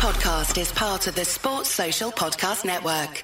[0.00, 3.22] podcast is part of the Sports Social Podcast Network.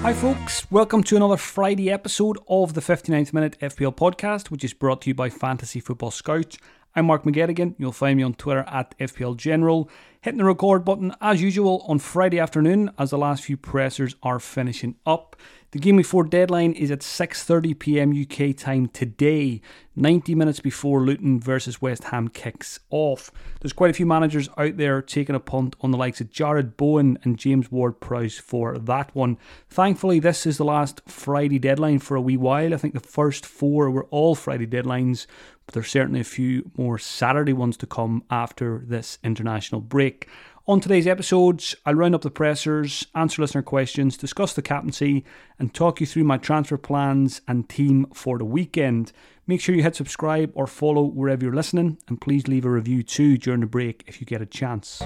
[0.00, 0.70] Hi, folks.
[0.70, 5.10] Welcome to another Friday episode of the 59th Minute FPL podcast, which is brought to
[5.10, 6.56] you by Fantasy Football Scout.
[6.94, 7.74] I'm Mark McGettigan.
[7.76, 9.90] You'll find me on Twitter at FPL General.
[10.22, 14.40] Hitting the record button as usual on Friday afternoon as the last few pressers are
[14.40, 15.36] finishing up.
[15.76, 19.60] The Game Week 4 deadline is at 6.30pm UK time today,
[19.94, 23.30] 90 minutes before Luton versus West Ham kicks off.
[23.60, 26.78] There's quite a few managers out there taking a punt on the likes of Jarrod
[26.78, 29.36] Bowen and James Ward-Prowse for that one.
[29.68, 32.72] Thankfully, this is the last Friday deadline for a wee while.
[32.72, 35.26] I think the first four were all Friday deadlines,
[35.66, 40.26] but there's certainly a few more Saturday ones to come after this international break.
[40.68, 45.24] On today's episodes, I'll round up the pressers, answer listener questions, discuss the captaincy,
[45.60, 49.12] and talk you through my transfer plans and team for the weekend.
[49.46, 53.04] Make sure you hit subscribe or follow wherever you're listening, and please leave a review
[53.04, 55.00] too during the break if you get a chance.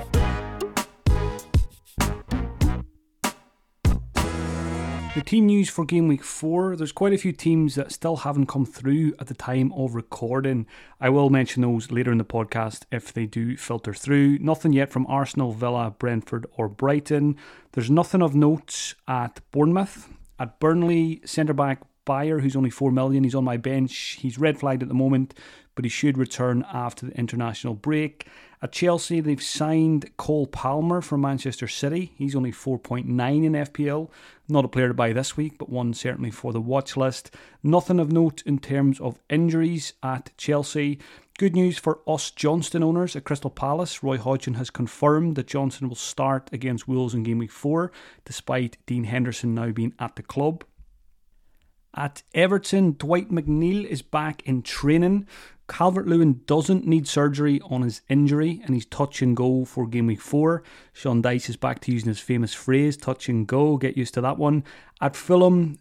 [5.12, 8.46] The team news for game week four, there's quite a few teams that still haven't
[8.46, 10.68] come through at the time of recording.
[11.00, 14.38] I will mention those later in the podcast if they do filter through.
[14.38, 17.36] Nothing yet from Arsenal, Villa, Brentford, or Brighton.
[17.72, 20.08] There's nothing of note at Bournemouth.
[20.38, 24.18] At Burnley, centre back Beyer, who's only 4 million, he's on my bench.
[24.20, 25.34] He's red flagged at the moment,
[25.74, 28.28] but he should return after the international break.
[28.62, 32.12] At Chelsea, they've signed Cole Palmer from Manchester City.
[32.16, 34.10] He's only 4.9 in FPL.
[34.50, 37.34] Not a player to buy this week, but one certainly for the watch list.
[37.62, 40.98] Nothing of note in terms of injuries at Chelsea.
[41.38, 44.02] Good news for us Johnstone owners at Crystal Palace.
[44.02, 47.90] Roy Hodgson has confirmed that Johnstone will start against Wolves in game week 4,
[48.26, 50.64] despite Dean Henderson now being at the club.
[51.94, 55.26] At Everton, Dwight McNeil is back in training.
[55.70, 60.08] Calvert Lewin doesn't need surgery on his injury and he's touch and go for game
[60.08, 60.64] week four.
[60.92, 63.76] Sean Dyche is back to using his famous phrase, touch and go.
[63.76, 64.64] Get used to that one.
[65.00, 65.78] At Fulham,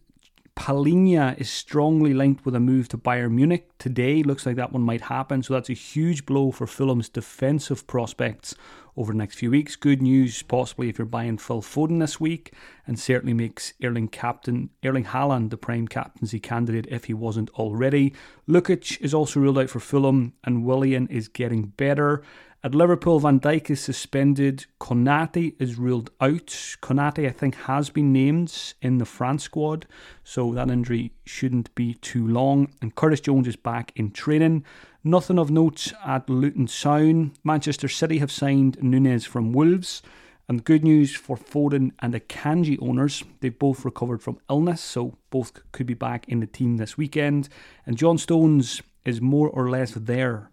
[0.60, 4.22] Palhinha is strongly linked with a move to Bayern Munich today.
[4.22, 5.42] Looks like that one might happen.
[5.42, 8.56] So that's a huge blow for Fulham's defensive prospects
[8.98, 9.78] over the next few weeks.
[9.78, 12.54] Good news, possibly if you're buying Phil Foden this week,
[12.86, 18.14] and certainly makes Erling captain Erling Haaland the prime captaincy candidate if he wasn't already.
[18.46, 22.22] Lukic is also ruled out for Fulham, and Willian is getting better.
[22.62, 24.66] At Liverpool, Van Dijk is suspended.
[24.82, 26.48] Konate is ruled out.
[26.82, 29.88] Konate, I think, has been named in the France squad,
[30.26, 32.68] so that injury shouldn't be too long.
[32.82, 34.66] And Curtis Jones is back in training.
[35.06, 37.32] Nothing of note at Luton Town.
[37.46, 40.02] Manchester City have signed Nunes from Wolves.
[40.50, 45.54] And good news for Foden and Akanji owners, they've both recovered from illness, so both
[45.72, 47.48] could be back in the team this weekend.
[47.86, 50.50] And John Stones is more or less there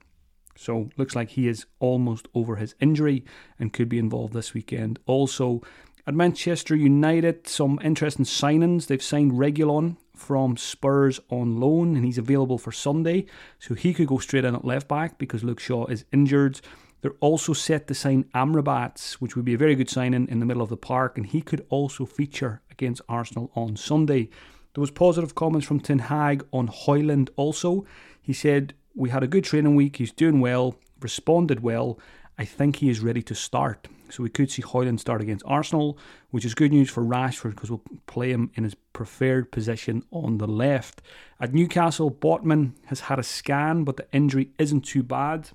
[0.56, 3.24] so looks like he is almost over his injury
[3.58, 4.98] and could be involved this weekend.
[5.06, 5.62] Also,
[6.06, 8.86] at Manchester United, some interesting signings.
[8.86, 13.26] They've signed Reguilon from Spurs on loan, and he's available for Sunday.
[13.58, 16.60] So he could go straight in at left back because Luke Shaw is injured.
[17.00, 20.46] They're also set to sign Amrabat, which would be a very good signing in the
[20.46, 24.30] middle of the park, and he could also feature against Arsenal on Sunday.
[24.74, 27.84] There was positive comments from Ten Hag on Højlund also.
[28.20, 29.96] He said we had a good training week.
[29.96, 32.00] He's doing well, responded well.
[32.38, 33.88] I think he is ready to start.
[34.08, 35.98] So we could see Højlund start against Arsenal,
[36.30, 40.38] which is good news for Rashford because we'll play him in his preferred position on
[40.38, 41.02] the left.
[41.40, 45.50] At Newcastle, Botman has had a scan, but the injury isn't too bad.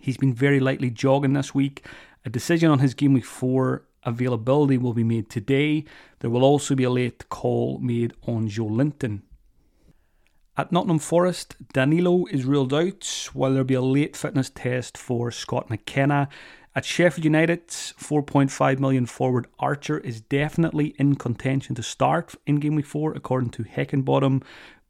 [0.00, 1.84] He's been very lightly jogging this week.
[2.24, 5.84] A decision on his game week four availability will be made today.
[6.20, 9.22] There will also be a late call made on Joelinton.
[10.54, 15.30] At Nottingham Forest, Danilo is ruled out, while there'll be a late fitness test for
[15.30, 16.28] Scott McKenna.
[16.76, 22.74] At Sheffield United, 4.5 million forward Archer is definitely in contention to start in game
[22.74, 24.42] week 4, according to Heckingbottom.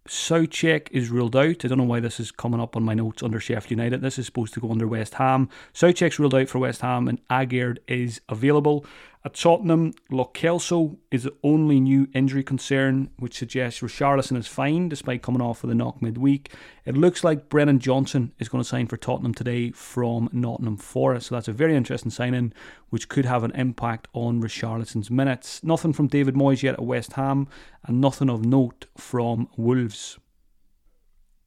[0.09, 1.65] Soucek is ruled out.
[1.65, 4.00] I don't know why this is coming up on my notes under Sheffield United.
[4.00, 5.49] This is supposed to go under West Ham.
[5.73, 8.85] Soucek's ruled out for West Ham, and Aguerd is available.
[9.24, 14.88] At Tottenham, Lo Celso is the only new injury concern, which suggests Richarlison is fine
[14.88, 16.52] despite coming off with a knock midweek.
[16.84, 21.28] It looks like Brennan Johnson is going to sign for Tottenham today from Nottingham Forest,
[21.28, 22.52] so that's a very interesting signing,
[22.90, 25.62] which could have an impact on Richarlison's minutes.
[25.62, 27.46] Nothing from David Moyes yet at West Ham,
[27.84, 30.19] and nothing of note from Wolves.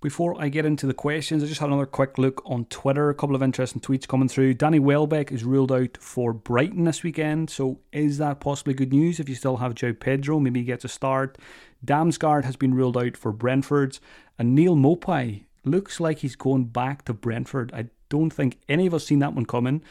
[0.06, 3.10] Before I get into the questions, I just had another quick look on Twitter.
[3.10, 4.54] A couple of interesting tweets coming through.
[4.54, 7.50] Danny Welbeck is ruled out for Brighton this weekend.
[7.50, 10.40] So is that possibly good news if you still have João Pedro?
[10.40, 11.40] Maybe he gets a start.
[11.84, 13.98] Damsgaard has been ruled out for Brentford.
[14.38, 17.72] And Neil Maupay looks like he's going back to Brentford.
[17.74, 19.82] I don't think any of us seen that one coming.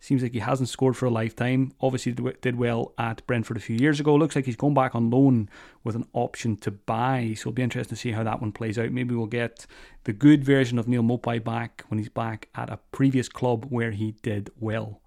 [0.00, 1.72] Seems like he hasn't scored for a lifetime.
[1.80, 4.14] Obviously, did well at Brentford a few years ago.
[4.14, 5.48] Looks like he's gone back on loan
[5.82, 7.34] with an option to buy.
[7.36, 8.92] So it'll be interesting to see how that one plays out.
[8.92, 9.66] Maybe we'll get
[10.04, 13.90] the good version of Neil Maupay back when he's back at a previous club where
[13.90, 15.00] he did well.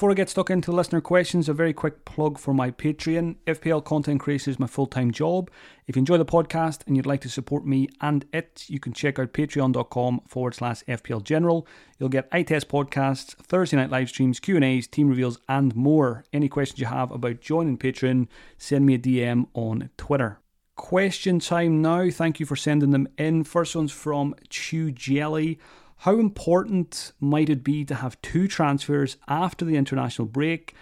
[0.00, 3.36] Before I get stuck into listener questions, a very quick plug for my Patreon.
[3.46, 5.50] FPL content creation is my full time job.
[5.86, 8.94] If you enjoy the podcast and you'd like to support me and it, you can
[8.94, 11.66] check out patreon.com forward slash FPL General.
[11.98, 16.24] You'll get eye test podcasts, Thursday night live streams, Q&As, team reveals, and more.
[16.32, 20.38] Any questions you have about joining Patreon, send me a DM on Twitter.
[20.76, 22.08] Question time now.
[22.08, 23.44] Thank you for sending them in.
[23.44, 25.58] First one's from Chew Jelly.
[26.04, 30.74] How important might it be to have two transfers after the international break?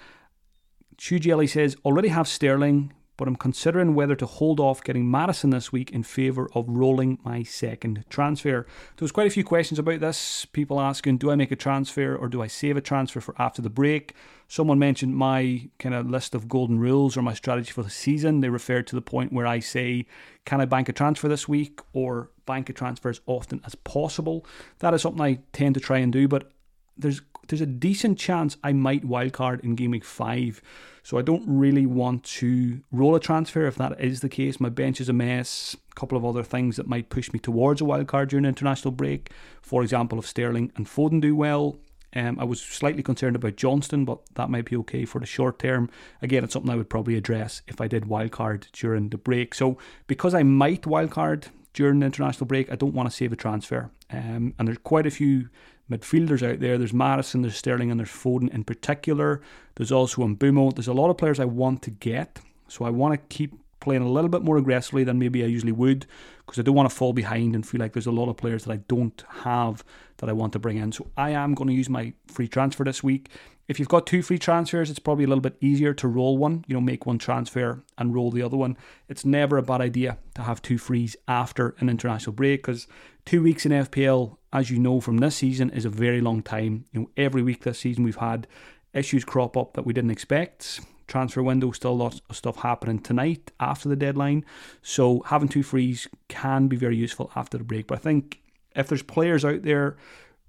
[0.97, 5.51] Chu Jelly says, already have Sterling, but I'm considering whether to hold off getting Maddison
[5.51, 8.65] this week in favour of rolling my second transfer.
[8.97, 10.45] There's quite a few questions about this.
[10.45, 13.61] People asking, do I make a transfer or do I save a transfer for after
[13.61, 14.15] the break?
[14.51, 18.41] Someone mentioned my kind of list of golden rules or my strategy for the season.
[18.41, 20.07] They referred to the point where I say,
[20.47, 24.47] can I bank a transfer this week or bank a transfer as often as possible?
[24.79, 26.51] That is something I tend to try and do, but
[26.97, 30.61] there's there's a decent chance I might wildcard in game week five.
[31.03, 34.61] So I don't really want to roll a transfer if that is the case.
[34.61, 35.75] My bench is a mess.
[35.91, 39.31] A couple of other things that might push me towards a wildcard during international break.
[39.63, 41.79] For example, if Sterling and Foden do well.
[42.19, 45.59] Um, I was slightly concerned about Johnstone, but that might be okay for the short
[45.59, 45.89] term.
[46.21, 49.55] Again, it's something I would probably address if I did wildcard during the break.
[49.55, 53.37] So because I might wildcard during the international break, I don't want to save a
[53.37, 53.91] transfer.
[54.11, 55.49] Um, and there's quite a few
[55.91, 56.77] midfielders out there.
[56.77, 59.41] There's Maddison, there's Sterling, and there's Foden in particular.
[59.77, 60.75] There's also Mbeumo.
[60.75, 64.03] There's a lot of players I want to get, so I want to keep playing
[64.03, 66.07] a little bit more aggressively than maybe I usually would
[66.47, 68.65] because I don't want to fall behind and feel like there's a lot of players
[68.65, 69.85] that I don't have
[70.19, 70.93] that I want to bring in.
[70.93, 73.29] So I am going to use my free transfer this week.
[73.69, 76.65] If you've got two free transfers, it's probably a little bit easier to roll one,
[76.67, 78.79] you know, make one transfer and roll the other one.
[79.09, 82.87] It's never a bad idea to have two frees after an international break because
[83.27, 86.85] two weeks in FPL as you know from this season, is a very long time.
[86.93, 88.47] You know, every week this season we've had
[88.95, 90.81] issues crop up that we didn't expect.
[91.09, 94.45] Transfer window, still lots of stuff happening tonight after the deadline.
[94.83, 97.89] So having two frees can be very useful after the break.
[97.89, 98.41] But I think
[98.77, 99.97] if there's players out there,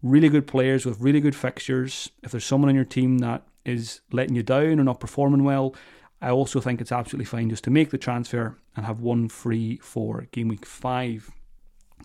[0.03, 4.01] really good players with really good fixtures, if there's someone on your team that is
[4.11, 5.75] letting you down or not performing well,
[6.21, 9.77] I also think it's absolutely fine just to make the transfer and have one free
[9.77, 11.31] for game week five.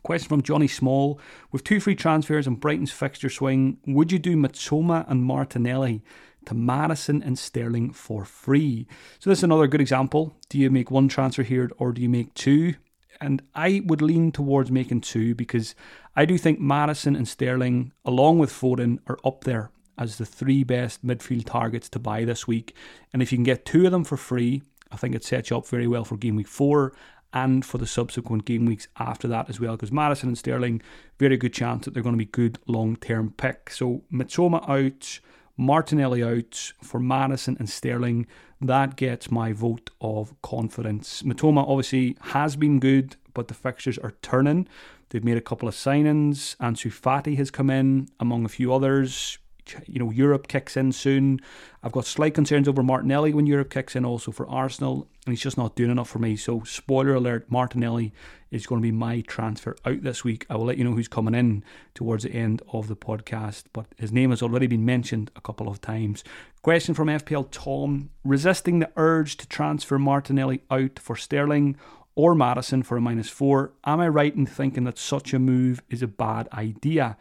[0.05, 1.19] Question from Johnny Small.
[1.51, 6.03] With two free transfers and Brighton's fixture swing, would you do Mitoma and Martinelli
[6.45, 8.87] to Maddison and Sterling for free?
[9.19, 10.37] So, this is another good example.
[10.51, 12.75] Do you make one transfer here or do you make two?
[13.19, 15.75] And I would lean towards making two because
[16.15, 20.65] I do think Maddison and Sterling, along with Foden, are up there as the three
[20.65, 22.77] best midfield targets to buy this week.
[23.15, 24.61] And if you can get two of them for free,
[24.93, 26.93] I think it sets you up very well for game week four
[27.35, 29.73] and for the subsequent game weeks after that as well.
[29.73, 30.81] Because Maddison and Sterling,
[31.19, 33.79] very good chance that they're going to be good long term picks.
[33.79, 35.21] So Mitoma out,
[35.57, 38.27] Martinelli out for Maddison and Sterling.
[38.61, 41.23] That gets my vote of confidence.
[41.23, 44.69] Mitoma obviously has been good, but the fixtures are turning.
[45.11, 46.57] They've made a couple of signings.
[46.57, 49.39] Ansu Fati has come in, among a few others
[49.87, 51.41] you know, Europe kicks in soon.
[51.83, 55.43] I've got slight concerns over Martinelli when Europe kicks in also for Arsenal, and he's
[55.43, 56.37] just not doing enough for me.
[56.37, 58.13] So, spoiler alert, Martinelli
[58.51, 60.47] is going to be my transfer out this week.
[60.49, 63.87] I will let you know who's coming in towards the end of the podcast, but
[63.97, 66.23] his name has already been mentioned a couple of times.
[66.63, 71.77] Question from FPL Tom Resisting the urge to transfer Martinelli out for Sterling
[72.15, 73.73] or Maddison for a minus four.
[73.85, 77.17] Am I right in thinking that such a move is a bad idea?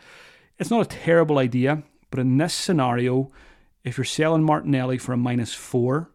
[0.60, 1.84] It's not a terrible idea.
[2.13, 3.32] But in this scenario,
[3.84, 6.12] if you're selling Martinelli for a minus four,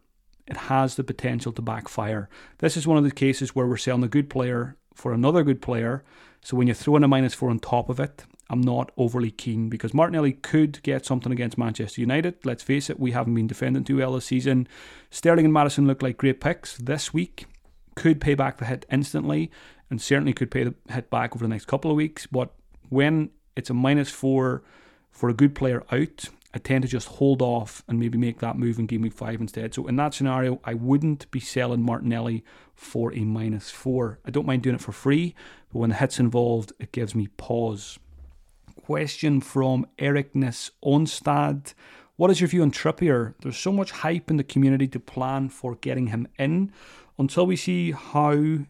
[0.47, 2.29] it has the potential to backfire.
[2.59, 5.61] This is one of the cases where we're selling a good player for another good
[5.61, 6.05] player.
[6.41, 9.33] So when you throw in a minus four on top of it, I'm not overly
[9.33, 12.37] keen because Martinelli could get something against Manchester United.
[12.45, 14.69] Let's face it, we haven't been defending too well this season.
[15.11, 17.47] Sterling and Maddison look like great picks this week.
[17.97, 19.51] Could pay back the hit instantly
[19.91, 22.29] and certainly could pay the hit back over the next couple of weeks.
[22.29, 22.55] But
[22.89, 24.63] when it's a minus four
[25.19, 28.59] for a good player out I tend to just hold off and maybe make that
[28.59, 29.75] move in game week five instead.
[29.75, 32.43] So in that scenario, I wouldn't be selling Martinelli
[32.75, 34.19] for a minus four.
[34.25, 35.35] I don't mind doing it for free,
[35.73, 37.99] but when the hit's involved, it gives me pause.
[38.83, 41.75] Question from Ericness Onstad.
[42.17, 43.35] What is your view on Trippier?
[43.43, 46.73] There's so much hype in the community to plan for getting him in.
[47.19, 48.61] Until we see how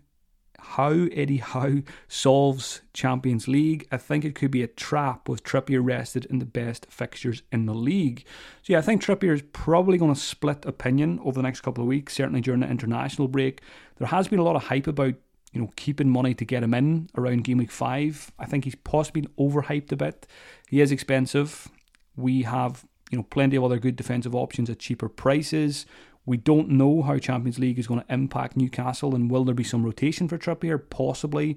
[0.60, 5.80] how Eddie Howe solves Champions League, I think it could be a trap with Trippier
[5.82, 8.24] rested in the best fixtures in the league.
[8.62, 11.82] So yeah, I think Trippier is probably going to split opinion over the next couple
[11.82, 13.60] of weeks, certainly during the international break.
[13.96, 15.14] There has been a lot of hype about
[15.52, 18.30] you know, keeping money to get him in around game week five.
[18.38, 20.26] I think he's possibly been overhyped a bit.
[20.68, 21.68] He is expensive.
[22.16, 25.86] We have you know, plenty of other good defensive options at cheaper prices.
[26.28, 29.64] We don't know how Champions League is going to impact Newcastle and will there be
[29.64, 30.78] some rotation for Trippier?
[30.90, 31.56] Possibly.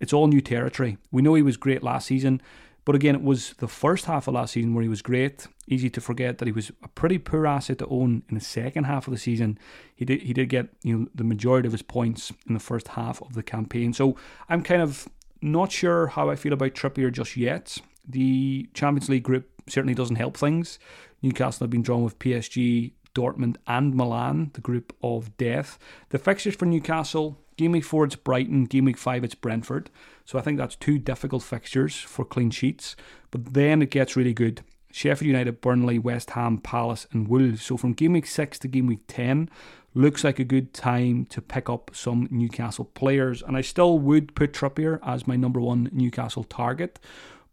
[0.00, 0.98] It's all new territory.
[1.12, 2.42] We know he was great last season,
[2.84, 5.46] but again, it was the first half of last season where he was great.
[5.68, 8.84] Easy to forget that he was a pretty poor asset to own in the second
[8.84, 9.56] half of the season.
[9.94, 12.88] He did he did get you know the majority of his points in the first
[12.88, 13.92] half of the campaign.
[13.92, 14.16] So
[14.48, 15.08] I'm kind of
[15.40, 17.78] not sure how I feel about Trippier just yet.
[18.04, 20.80] The Champions League group certainly doesn't help things.
[21.22, 25.78] Newcastle have been drawn with PSG, Dortmund, and Milan, the group of death.
[26.10, 29.90] The fixtures for Newcastle game week four it's Brighton, game week five it's Brentford.
[30.24, 32.96] So I think that's two difficult fixtures for clean sheets.
[33.30, 34.62] But then it gets really good.
[34.90, 37.62] Sheffield United, Burnley, West Ham, Palace, and Wolves.
[37.62, 39.50] So from game week six to game week ten,
[39.94, 43.42] looks like a good time to pick up some Newcastle players.
[43.42, 46.98] And I still would put Trippier as my number one Newcastle target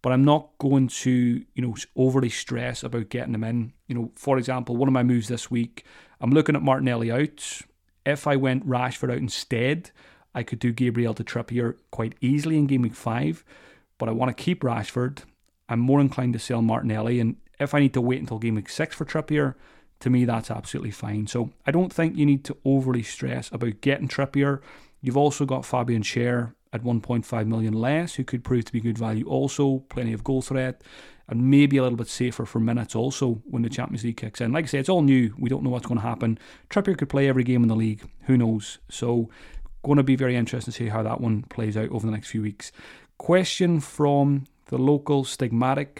[0.05, 1.09] but I'm not going to,
[1.55, 3.73] you know, overly stress about getting them in.
[3.87, 5.83] You know, for example, one of my moves this week,
[6.21, 7.63] I'm looking at Martinelli out.
[8.05, 9.89] If I went Rashford out instead,
[10.35, 13.43] I could do Gabriel to Trippier quite easily in game week five,
[13.97, 15.23] but I want to keep Rashford.
[15.67, 18.69] I'm more inclined to sell Martinelli, and if I need to wait until game week
[18.69, 19.55] six for Trippier,
[20.01, 21.25] to me that's absolutely fine.
[21.25, 24.61] So I don't think you need to overly stress about getting Trippier.
[25.01, 28.97] You've also got Fabian Schär at 1.5 million less, who could prove to be good
[28.97, 30.81] value also, plenty of goal threat,
[31.27, 34.51] and maybe a little bit safer for minutes also when the Champions League kicks in.
[34.51, 35.33] Like I say, it's all new.
[35.39, 36.37] We don't know what's going to happen.
[36.69, 38.03] Trippier could play every game in the league.
[38.23, 38.77] Who knows?
[38.89, 39.29] So,
[39.83, 42.29] going to be very interesting to see how that one plays out over the next
[42.29, 42.71] few weeks.
[43.17, 45.99] Question from the local stigmatic.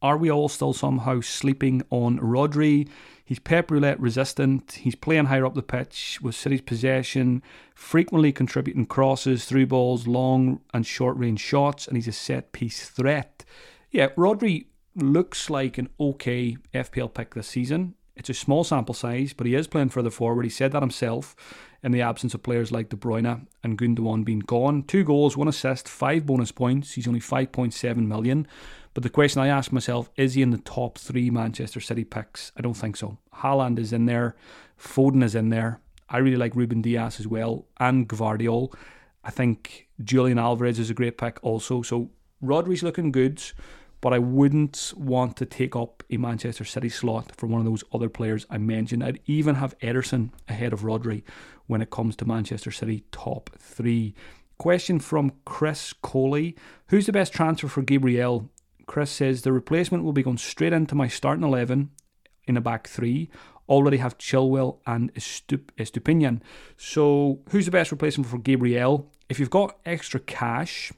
[0.00, 2.88] Are we all still somehow sleeping on Rodri?
[3.24, 4.72] He's Pep Roulette resistant.
[4.80, 7.42] He's playing higher up the pitch with City's possession,
[7.74, 12.88] frequently contributing crosses, through balls, long and short range shots, and he's a set piece
[12.88, 13.44] threat.
[13.90, 17.94] Yeah, Rodri looks like an okay FPL pick this season.
[18.16, 20.44] It's a small sample size, but he is playing further forward.
[20.44, 21.36] He said that himself
[21.82, 24.82] in the absence of players like De Bruyne and Gundogan being gone.
[24.82, 26.92] Two goals, one assist, five bonus points.
[26.92, 28.46] He's only 5.7 million.
[28.94, 32.50] But the question I ask myself is he in the top three Manchester City picks?
[32.56, 33.18] I don't think so.
[33.36, 34.34] Haaland is in there,
[34.78, 35.80] Foden is in there.
[36.08, 38.74] I really like Ruben Dias as well, and Gvardiol.
[39.22, 41.82] I think Julian Alvarez is a great pick also.
[41.82, 42.10] So
[42.42, 43.42] Rodri's looking good,
[44.00, 47.84] but I wouldn't want to take up a Manchester City slot for one of those
[47.92, 49.02] other players I mentioned.
[49.02, 51.22] I'd even have Ederson ahead of Rodri
[51.66, 54.14] when it comes to Manchester City top three.
[54.58, 56.56] Question from Chris Coley
[56.88, 58.50] Who's the best transfer for Gabriel
[58.88, 61.90] Chris says the replacement will be going straight into my starting 11
[62.46, 63.30] in a back three.
[63.68, 66.40] Already have Chilwell and Estupiñán.
[66.78, 69.12] So, who's the best replacement for Gabriel?
[69.28, 70.90] If you've got extra cash,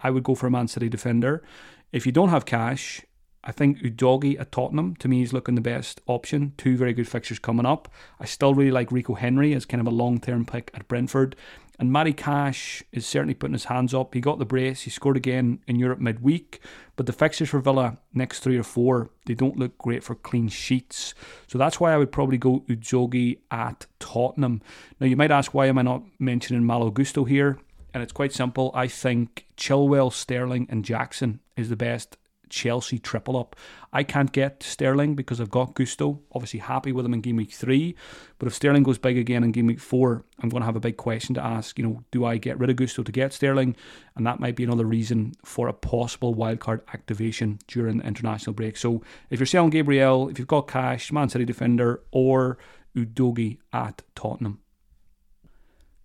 [0.00, 1.44] I would go for a Man City defender.
[1.92, 3.02] If you don't have cash,
[3.42, 6.52] I think Udogie at Tottenham to me is looking the best option.
[6.56, 7.88] Two very good fixtures coming up.
[8.20, 11.34] I still really like Rico Henry as kind of a long term pick at Brentford.
[11.80, 14.12] And Matty Cash is certainly putting his hands up.
[14.12, 14.82] He got the brace.
[14.82, 16.60] He scored again in Europe midweek.
[16.94, 20.48] But the fixtures for Villa next three or four, they don't look great for clean
[20.48, 21.14] sheets.
[21.46, 24.60] So that's why I would probably go Udogie at Tottenham.
[25.00, 27.58] Now you might ask why am I not mentioning Malo Gusto here?
[27.92, 28.70] And it's quite simple.
[28.74, 32.16] I think Chilwell, Sterling, and Jackson is the best
[32.50, 33.56] Chelsea triple up.
[33.92, 36.20] I can't get Sterling because I've got Gusto.
[36.32, 37.94] Obviously, happy with him in game week three.
[38.38, 40.80] But if Sterling goes big again in game week four, I'm going to have a
[40.80, 41.78] big question to ask.
[41.78, 43.76] You know, do I get rid of Gusto to get Sterling?
[44.16, 48.76] And that might be another reason for a possible wildcard activation during the international break.
[48.76, 52.58] So if you're selling Gabriel, if you've got cash, Man City defender, or
[52.96, 54.60] Udogie at Tottenham.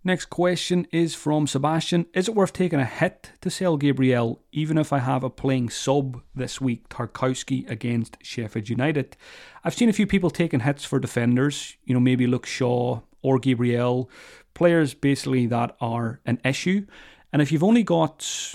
[0.07, 2.05] Next question is from Sebastian.
[2.13, 5.71] Is it worth taking a hit to sell Gabriel, even if I have a playing
[5.71, 9.17] sub this week, Tarkowski against Sheffield United?
[9.63, 13.39] I've seen a few people taking hits for defenders, you know, maybe Luke Shaw or
[13.39, 14.07] Gabriel,
[14.53, 16.85] players basically that are an issue.
[17.33, 18.53] And if you've only got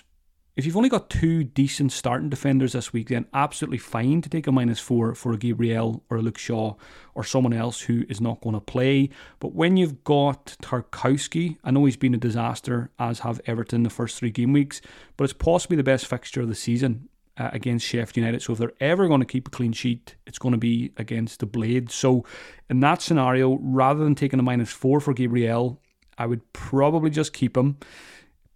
[0.60, 4.46] If you've only got two decent starting defenders this week, then absolutely fine to take
[4.46, 6.74] a minus four for a Gabriel or a Luke Shaw
[7.14, 9.08] or someone else who is not going to play.
[9.38, 13.88] But when you've got Tarkowski, I know he's been a disaster, as have Everton the
[13.88, 14.82] first three game weeks,
[15.16, 17.08] but it's possibly the best fixture of the season.
[17.38, 18.42] Uh, against Sheffield United.
[18.42, 21.40] So if they're ever going to keep a clean sheet, it's going to be against
[21.40, 21.90] the Blade.
[21.90, 22.26] So
[22.68, 25.80] in that scenario, rather than taking a minus four for Gabriel,
[26.18, 27.78] I would probably just keep him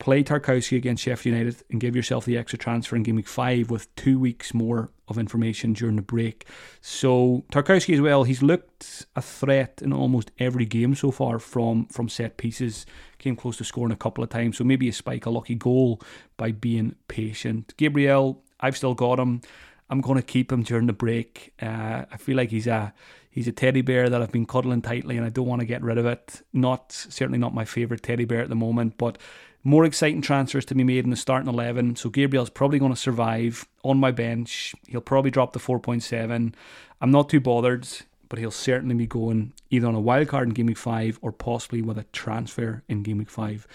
[0.04, 3.70] play Tarkowski against Sheffield United and give yourself the extra transfer in game week five
[3.70, 6.46] with two weeks more of information during the break.
[6.82, 11.86] So Tarkowski as well, he's looked a threat in almost every game so far from
[11.86, 12.84] from set pieces.
[13.16, 16.02] Came close to scoring a couple of times, so maybe a spike a lucky goal
[16.36, 17.72] by being patient.
[17.78, 19.40] Gabriel, I've still got him.
[19.88, 21.54] I'm going to keep him during the break.
[21.62, 22.92] Uh, I feel like he's a
[23.30, 25.80] he's a teddy bear that I've been cuddling tightly, and I don't want to get
[25.80, 26.42] rid of it.
[26.52, 29.16] Not certainly not my favorite teddy bear at the moment, but
[29.64, 31.96] more exciting transfers to be made in the starting 11.
[31.96, 34.74] So Gabriel's probably going to survive on my bench.
[34.86, 36.54] He'll probably drop the 4.7.
[37.00, 37.88] I'm not too bothered,
[38.28, 41.32] but he'll certainly be going either on a wild card in Game Week 5 or
[41.32, 43.66] possibly with a transfer in Game Week 5.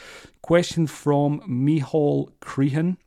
[0.44, 2.98] Question from Mihal Crehan.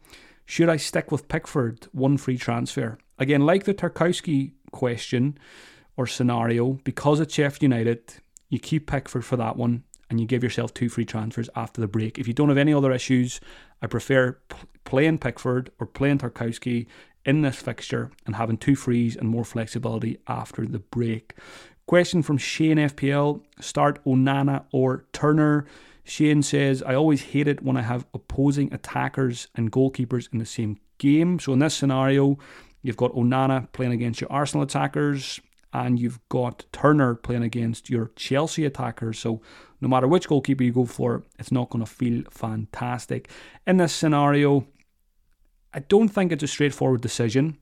[0.45, 1.87] Should I stick with Pickford?
[1.93, 2.99] One free transfer.
[3.19, 5.39] Again, like the Tarkowski question
[5.97, 8.15] or scenario, because it's Sheffield United,
[8.49, 11.89] you keep Pickford for that one and you give yourself two free transfers after the
[11.89, 12.19] break.
[12.19, 13.41] If you don't have any other issues,
[13.81, 14.39] I prefer
[14.85, 16.87] playing Pickford or playing Tarkowski
[17.25, 21.35] in this fixture and having two frees and more flexibility after the break.
[21.87, 25.65] Question from Shane FPL start Onana or Turner?
[26.05, 30.45] Shane says, I always hate it when I have opposing attackers and goalkeepers in the
[30.45, 31.39] same game.
[31.39, 32.37] So in this scenario,
[32.83, 35.41] you've got Onana playing against your Arsenal attackers,
[35.73, 39.19] and you've got Turner playing against your Chelsea attackers.
[39.19, 39.41] So
[39.83, 43.29] no matter which goalkeeper you go for, it's not going to feel fantastic.
[43.67, 44.65] In this scenario,
[45.75, 47.59] I don't think it's a straightforward decision,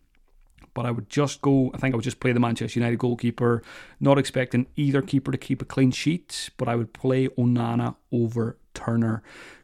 [0.75, 3.63] but I would just go, I think I would just play the Manchester United goalkeeper,
[4.01, 8.59] not expecting either keeper to keep a clean sheet, but I would play Onana over
[8.75, 9.23] Turner.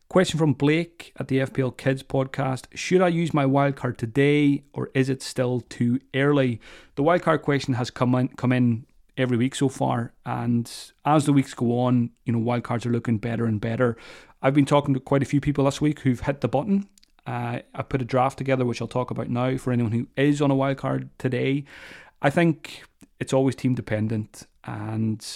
[0.08, 4.88] Question from Blake at the FPL Kids podcast Should I use my wildcard today or
[4.94, 6.58] is it still too early?
[6.94, 8.86] The wildcard question has come in, come in
[9.16, 10.12] every week so far.
[10.24, 10.70] And
[11.04, 13.96] as the weeks go on, you know, wildcards are looking better and better.
[14.42, 16.88] I've been talking to quite a few people this week who've hit the button.
[17.26, 20.40] Uh, I put a draft together, which I'll talk about now for anyone who is
[20.40, 21.64] on a wildcard today.
[22.22, 22.84] I think
[23.18, 24.46] it's always team dependent.
[24.64, 25.26] And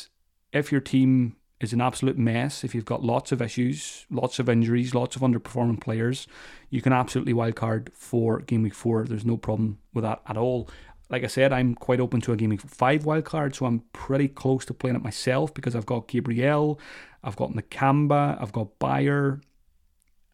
[0.52, 4.48] if your team is an absolute mess, if you've got lots of issues, lots of
[4.48, 6.26] injuries, lots of underperforming players,
[6.70, 9.04] you can absolutely wildcard for game week four.
[9.04, 10.68] There's no problem with that at all
[11.11, 14.64] like I said, I'm quite open to a gaming five wildcard, so I'm pretty close
[14.66, 16.81] to playing it myself because I've got Gabriel,
[17.25, 19.40] I've got Nakamba, I've got Beyer,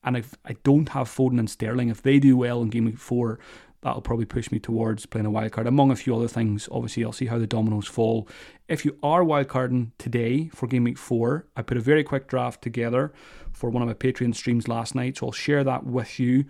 [0.05, 2.99] and if I don't have Foden and Sterling, if they do well in game week
[2.99, 3.41] four,
[3.81, 6.69] that'll probably push me towards playing a wildcard, among a few other things.
[6.71, 8.29] Obviously, I'll see how the dominoes fall.
[8.69, 12.63] If you are wildcarding today for game week four, I put a very quick draft
[12.63, 13.13] together
[13.53, 16.45] for one of my Patreon streams last night, so I'll share that with you.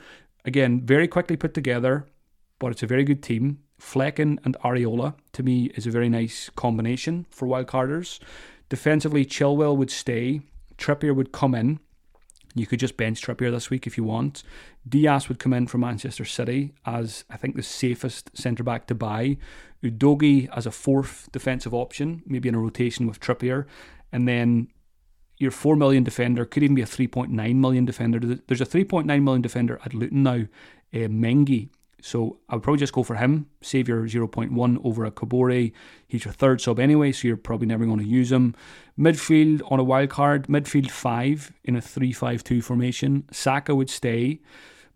[0.45, 2.07] Again, very quickly put together,
[2.59, 3.61] but it's a very good team.
[3.81, 8.19] Flekken and Areola, to me, is a very nice combination for wildcarders.
[8.69, 10.40] Defensively, Chilwell would stay.
[10.79, 11.79] Trippier would come in.
[12.55, 14.42] You could just bench Trippier this week if you want.
[14.88, 18.95] Dias would come in from Manchester City as, I think, the safest centre back to
[18.95, 19.37] buy.
[19.83, 23.66] Udogie as a fourth defensive option, maybe in a rotation with Trippier.
[24.11, 24.69] And then
[25.37, 28.19] your 4 million defender could even be a 3.9 million defender.
[28.19, 30.47] There's a 3.9 million defender at Luton now,
[30.95, 31.69] uh, Mengi,
[32.07, 35.73] so I would probably just go for him, save your 0.1 over a Kabore.
[36.07, 38.55] He's your third sub anyway, so you're probably never going to use him.
[38.97, 43.25] Midfield on a wild card, midfield 5 in a 3 5 2 formation.
[43.33, 44.40] Saka would stay.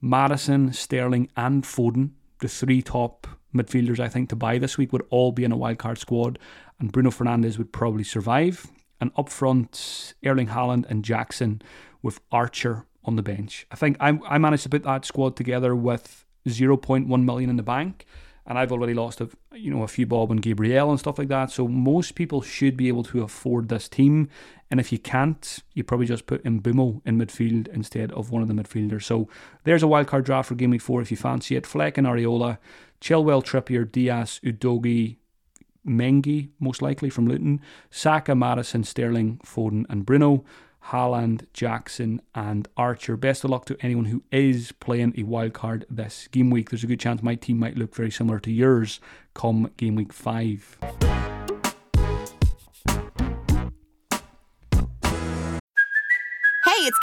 [0.01, 5.05] Maddison, Sterling, and Foden, the three top midfielders I think to buy this week, would
[5.11, 6.39] all be in a wild card squad,
[6.79, 8.69] and Bruno Fernandes would probably survive.
[9.01, 11.61] And up front, Erling Haaland and Jackson
[12.03, 13.67] with Archer on the bench.
[13.73, 17.63] I think I, I managed to put that squad together with 0.1 million in the
[17.63, 18.07] bank
[18.51, 21.29] and I've already lost a you know a few bob and Gabriel and stuff like
[21.29, 21.53] that.
[21.53, 24.29] So most people should be able to afford this team.
[24.71, 28.49] And if you can't, you probably just put Mbeumo in midfield instead of one of
[28.49, 29.05] the midfielders.
[29.05, 29.29] So
[29.63, 31.65] there's a wildcard draft for game week four if you fancy it.
[31.65, 32.59] Flekken Areola,
[33.01, 35.17] Chilwell, Trippier, Dias, Udogie,
[35.87, 40.45] Mengi, most likely from Luton, Saka, Maddison, Sterling, Foden, and Bruno.
[40.87, 43.17] Haaland, Jackson, and Archer.
[43.17, 46.71] Best of luck to anyone who is playing a wild card this game week.
[46.71, 49.01] There's a good chance my team might look very similar to yours
[49.35, 50.79] come game week five.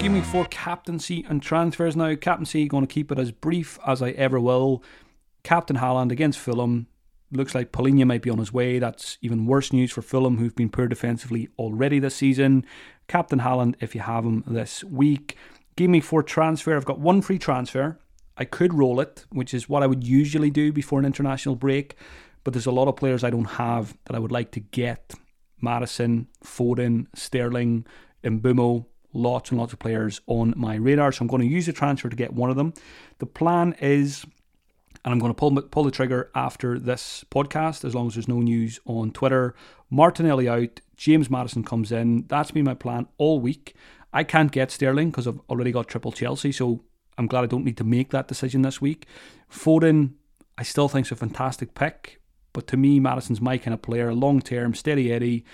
[0.00, 2.14] Game me four captaincy and transfers now.
[2.14, 4.82] Captaincy, going to keep it as brief as I ever will.
[5.42, 6.86] Captain Haaland against Fulham.
[7.30, 8.78] Looks like Palhinha might be on his way.
[8.78, 12.64] That's even worse news for Fulham, who've been poor defensively already this season.
[13.08, 15.36] Captain Haaland, if you have him this week.
[15.76, 16.74] Give me four transfer.
[16.74, 17.98] I've got one free transfer.
[18.38, 21.94] I could roll it, which is what I would usually do before an international break.
[22.42, 25.12] But there's a lot of players I don't have that I would like to get.
[25.60, 27.84] Maddison, Foden, Sterling,
[28.24, 31.12] Mbeumo, lots and lots of players on my radar.
[31.12, 32.72] So I'm going to use the transfer to get one of them.
[33.18, 34.24] The plan is,
[35.04, 38.28] and I'm going to pull, pull the trigger after this podcast, as long as there's
[38.28, 39.54] no news on Twitter.
[39.90, 42.26] Martinelli out, James Maddison comes in.
[42.28, 43.74] That's been my plan all week.
[44.12, 46.82] I can't get Sterling because I've already got triple Chelsea, so
[47.16, 49.06] I'm glad I don't need to make that decision this week.
[49.50, 50.14] Foden,
[50.58, 52.20] I still think is a fantastic pick,
[52.52, 55.44] but to me, Maddison's my kind of player, long term, steady Eddie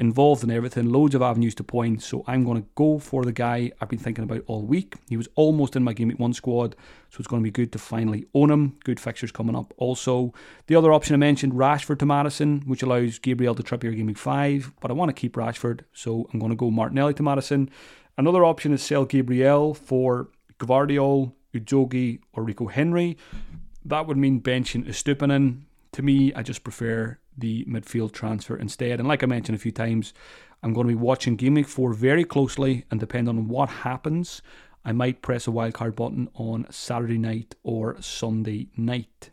[0.00, 2.02] involved in everything, loads of avenues to point.
[2.02, 4.94] So I'm going to go for the guy I've been thinking about all week.
[5.08, 6.74] He was almost in my Game Week 1 squad,
[7.10, 8.78] so it's going to be good to finally own him.
[8.82, 9.74] Good fixtures coming up.
[9.76, 10.32] Also,
[10.66, 14.18] the other option I mentioned, Rashford to Maddison, which allows Gabriel to Trippier Game Week
[14.18, 17.70] 5, but I want to keep Rashford, so I'm going to go Martinelli to Maddison.
[18.16, 23.18] Another option is sell Gabriel for Gvardiol, Udogie, or Rico Henry.
[23.84, 25.62] That would mean benching Estupinan.
[25.92, 29.00] To me, I just prefer the midfield transfer instead.
[29.00, 30.12] And like I mentioned a few times,
[30.62, 34.42] I'm going to be watching Game Week 4 very closely, and depending on what happens,
[34.84, 39.30] I might press a wildcard button on Saturday night or Sunday night.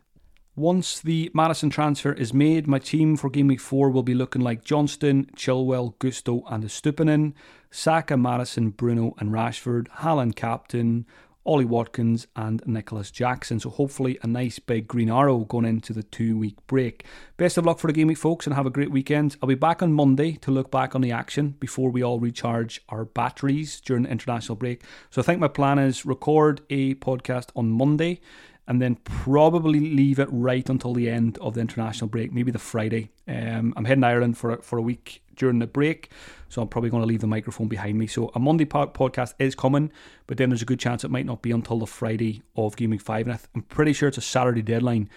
[0.56, 4.42] Once the Maddison transfer is made, my team for Game Week 4 will be looking
[4.42, 7.34] like Johnstone, Chilwell, Gusto, and Estupinan,
[7.70, 11.06] Saka, Maddison, Bruno, and Rashford, Haaland captain,
[11.48, 13.60] Ollie Watkins, and Nicolas Jackson.
[13.60, 17.06] So hopefully a nice big green arrow going into the two week break.
[17.38, 19.38] Best of luck for the game week, folks, and have a great weekend.
[19.42, 22.82] I'll be back on Monday to look back on the action before we all recharge
[22.90, 24.84] our batteries during the international break.
[25.10, 28.20] So I think my plan is record a podcast on Monday
[28.68, 32.60] and then probably leave it right until the end of the international break, maybe the
[32.60, 33.10] Friday.
[33.28, 36.12] Um, I'm heading Ireland for for a week during the break,
[36.50, 38.08] so I'm probably going to leave the microphone behind me.
[38.08, 39.92] So a Monday podcast is coming,
[40.28, 42.90] but then there's a good chance it might not be until the Friday of Game
[42.90, 45.10] Week 5, and I'm pretty sure it's a Saturday deadline.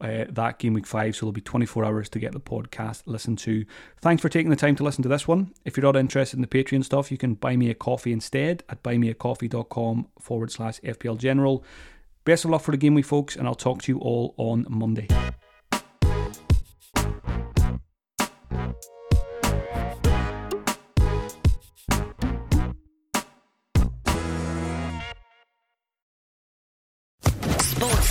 [0.00, 3.36] Uh, that game week five, so there'll be 24 hours to get the podcast listened
[3.36, 3.64] to.
[4.00, 5.52] Thanks for taking the time to listen to this one.
[5.64, 8.62] If you're not interested in the Patreon stuff, you can buy me a coffee instead
[8.68, 11.64] at buymeacoffee.com forward slash FPL General.
[12.24, 14.66] Best of luck for the game week, folks, and I'll talk to you all on
[14.68, 15.08] Monday.